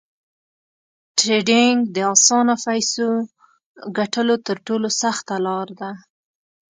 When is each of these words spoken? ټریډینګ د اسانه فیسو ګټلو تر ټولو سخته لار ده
ټریډینګ 1.17 1.79
د 1.95 1.97
اسانه 2.13 2.55
فیسو 2.63 3.07
ګټلو 3.97 4.35
تر 4.47 4.57
ټولو 4.67 4.87
سخته 5.01 5.35
لار 5.45 5.67
ده 5.79 5.91